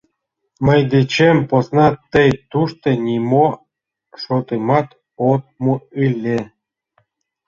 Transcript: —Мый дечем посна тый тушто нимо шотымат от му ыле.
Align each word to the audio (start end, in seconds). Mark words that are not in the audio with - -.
—Мый 0.65 0.79
дечем 0.91 1.37
посна 1.49 1.87
тый 2.13 2.29
тушто 2.51 2.89
нимо 3.07 3.47
шотымат 4.21 4.87
от 5.29 5.43
му 5.63 5.73
ыле. 6.05 6.39